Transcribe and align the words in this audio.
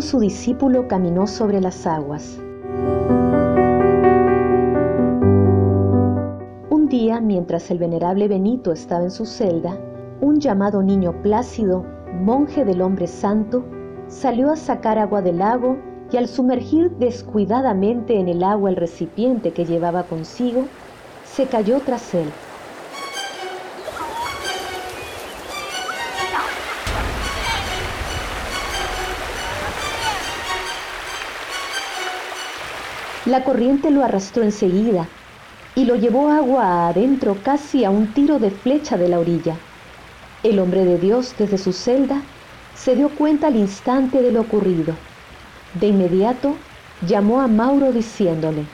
su 0.00 0.20
discípulo 0.20 0.88
caminó 0.88 1.26
sobre 1.26 1.60
las 1.60 1.86
aguas. 1.86 2.38
Un 6.70 6.88
día, 6.88 7.20
mientras 7.20 7.70
el 7.70 7.78
venerable 7.78 8.28
Benito 8.28 8.72
estaba 8.72 9.04
en 9.04 9.10
su 9.10 9.26
celda, 9.26 9.78
un 10.20 10.40
llamado 10.40 10.82
niño 10.82 11.12
plácido, 11.22 11.84
monje 12.20 12.64
del 12.64 12.82
hombre 12.82 13.06
santo, 13.06 13.64
salió 14.08 14.50
a 14.50 14.56
sacar 14.56 14.98
agua 14.98 15.22
del 15.22 15.38
lago 15.38 15.76
y 16.12 16.16
al 16.16 16.28
sumergir 16.28 16.90
descuidadamente 16.98 18.18
en 18.18 18.28
el 18.28 18.42
agua 18.44 18.70
el 18.70 18.76
recipiente 18.76 19.52
que 19.52 19.64
llevaba 19.64 20.04
consigo, 20.04 20.64
se 21.24 21.46
cayó 21.46 21.80
tras 21.80 22.14
él. 22.14 22.28
La 33.26 33.42
corriente 33.42 33.90
lo 33.90 34.04
arrastró 34.04 34.42
enseguida 34.42 35.08
y 35.74 35.86
lo 35.86 35.96
llevó 35.96 36.30
agua 36.30 36.88
adentro 36.88 37.38
casi 37.42 37.82
a 37.82 37.90
un 37.90 38.12
tiro 38.12 38.38
de 38.38 38.50
flecha 38.50 38.98
de 38.98 39.08
la 39.08 39.18
orilla. 39.18 39.56
El 40.42 40.58
hombre 40.58 40.84
de 40.84 40.98
Dios 40.98 41.34
desde 41.38 41.56
su 41.56 41.72
celda 41.72 42.20
se 42.74 42.94
dio 42.94 43.08
cuenta 43.08 43.46
al 43.46 43.56
instante 43.56 44.20
de 44.20 44.30
lo 44.30 44.42
ocurrido. 44.42 44.94
De 45.72 45.86
inmediato 45.86 46.54
llamó 47.06 47.40
a 47.40 47.46
Mauro 47.46 47.92
diciéndole, 47.92 48.66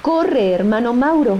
Corre, 0.00 0.52
hermano 0.52 0.94
Mauro, 0.94 1.36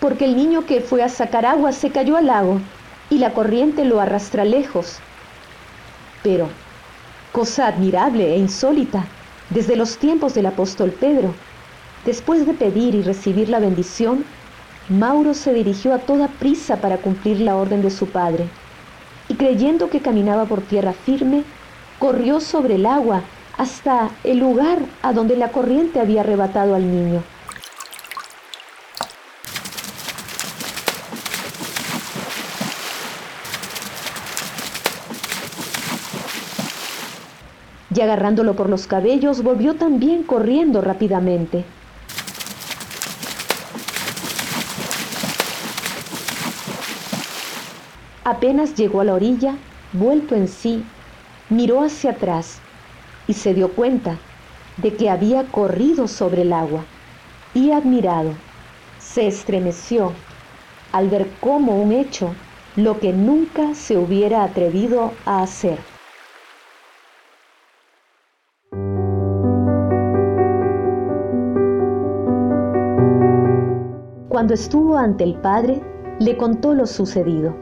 porque 0.00 0.26
el 0.26 0.36
niño 0.36 0.66
que 0.66 0.82
fue 0.82 1.02
a 1.02 1.08
sacar 1.08 1.46
agua 1.46 1.72
se 1.72 1.90
cayó 1.90 2.18
al 2.18 2.26
lago 2.26 2.60
y 3.08 3.18
la 3.18 3.32
corriente 3.32 3.86
lo 3.86 4.00
arrastra 4.00 4.44
lejos. 4.44 4.98
Pero, 6.22 6.50
cosa 7.32 7.68
admirable 7.68 8.34
e 8.34 8.36
insólita, 8.36 9.06
desde 9.50 9.76
los 9.76 9.98
tiempos 9.98 10.34
del 10.34 10.46
apóstol 10.46 10.92
Pedro, 10.92 11.34
después 12.04 12.46
de 12.46 12.54
pedir 12.54 12.94
y 12.94 13.02
recibir 13.02 13.48
la 13.48 13.60
bendición, 13.60 14.24
Mauro 14.88 15.34
se 15.34 15.52
dirigió 15.52 15.92
a 15.92 15.98
toda 15.98 16.28
prisa 16.28 16.80
para 16.80 16.98
cumplir 16.98 17.40
la 17.40 17.56
orden 17.56 17.82
de 17.82 17.90
su 17.90 18.10
padre, 18.10 18.48
y 19.28 19.34
creyendo 19.36 19.90
que 19.90 20.00
caminaba 20.00 20.46
por 20.46 20.62
tierra 20.62 20.92
firme, 20.92 21.44
corrió 21.98 22.40
sobre 22.40 22.76
el 22.76 22.86
agua 22.86 23.22
hasta 23.56 24.20
el 24.22 24.38
lugar 24.38 24.78
a 25.02 25.12
donde 25.12 25.36
la 25.36 25.50
corriente 25.50 26.00
había 26.00 26.20
arrebatado 26.20 26.74
al 26.74 26.90
niño. 26.90 27.22
Y 37.98 38.00
agarrándolo 38.00 38.54
por 38.54 38.70
los 38.70 38.86
cabellos 38.86 39.42
volvió 39.42 39.74
también 39.74 40.22
corriendo 40.22 40.80
rápidamente. 40.80 41.64
Apenas 48.22 48.76
llegó 48.76 49.00
a 49.00 49.04
la 49.04 49.14
orilla, 49.14 49.56
vuelto 49.92 50.36
en 50.36 50.46
sí, 50.46 50.84
miró 51.50 51.82
hacia 51.82 52.12
atrás 52.12 52.60
y 53.26 53.32
se 53.32 53.52
dio 53.52 53.72
cuenta 53.72 54.16
de 54.76 54.94
que 54.94 55.10
había 55.10 55.42
corrido 55.46 56.06
sobre 56.06 56.42
el 56.42 56.52
agua 56.52 56.84
y 57.52 57.72
admirado, 57.72 58.30
se 59.00 59.26
estremeció 59.26 60.12
al 60.92 61.08
ver 61.08 61.28
cómo 61.40 61.82
un 61.82 61.90
hecho 61.90 62.32
lo 62.76 63.00
que 63.00 63.12
nunca 63.12 63.74
se 63.74 63.96
hubiera 63.96 64.44
atrevido 64.44 65.12
a 65.26 65.42
hacer. 65.42 65.97
Cuando 74.28 74.52
estuvo 74.52 74.98
ante 74.98 75.24
el 75.24 75.36
Padre, 75.36 75.80
le 76.18 76.36
contó 76.36 76.74
lo 76.74 76.86
sucedido. 76.86 77.54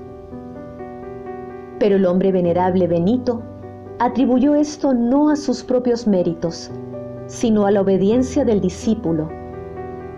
Pero 1.78 1.94
el 1.94 2.04
hombre 2.06 2.32
venerable 2.32 2.88
Benito 2.88 3.40
atribuyó 4.00 4.56
esto 4.56 4.92
no 4.92 5.30
a 5.30 5.36
sus 5.36 5.62
propios 5.62 6.08
méritos, 6.08 6.72
sino 7.28 7.66
a 7.66 7.70
la 7.70 7.82
obediencia 7.82 8.44
del 8.44 8.60
discípulo. 8.60 9.28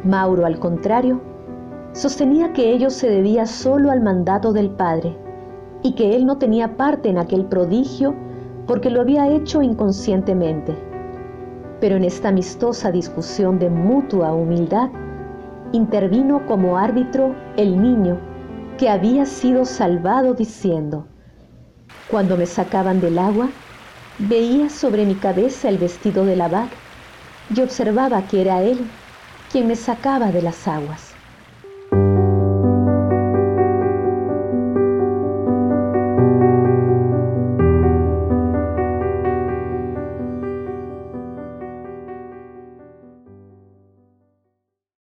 Mauro, 0.04 0.46
al 0.46 0.58
contrario, 0.58 1.20
sostenía 1.92 2.54
que 2.54 2.72
ello 2.72 2.88
se 2.88 3.10
debía 3.10 3.44
solo 3.44 3.90
al 3.90 4.00
mandato 4.00 4.54
del 4.54 4.70
Padre 4.70 5.18
y 5.82 5.94
que 5.96 6.16
él 6.16 6.24
no 6.24 6.38
tenía 6.38 6.78
parte 6.78 7.10
en 7.10 7.18
aquel 7.18 7.44
prodigio 7.44 8.14
porque 8.66 8.88
lo 8.88 9.02
había 9.02 9.28
hecho 9.28 9.60
inconscientemente. 9.60 10.74
Pero 11.78 11.96
en 11.96 12.04
esta 12.04 12.28
amistosa 12.28 12.90
discusión 12.90 13.58
de 13.58 13.68
mutua 13.68 14.32
humildad, 14.32 14.88
intervino 15.72 16.46
como 16.46 16.78
árbitro 16.78 17.34
el 17.56 17.80
niño 17.80 18.18
que 18.78 18.88
había 18.88 19.26
sido 19.26 19.64
salvado 19.64 20.34
diciendo, 20.34 21.06
cuando 22.08 22.36
me 22.36 22.46
sacaban 22.46 23.00
del 23.00 23.18
agua, 23.18 23.48
veía 24.18 24.68
sobre 24.70 25.04
mi 25.04 25.14
cabeza 25.14 25.68
el 25.68 25.78
vestido 25.78 26.24
del 26.24 26.40
abad 26.40 26.68
y 27.54 27.60
observaba 27.60 28.22
que 28.26 28.40
era 28.40 28.62
él 28.62 28.78
quien 29.50 29.66
me 29.66 29.76
sacaba 29.76 30.30
de 30.32 30.42
las 30.42 30.66
aguas. 30.68 31.07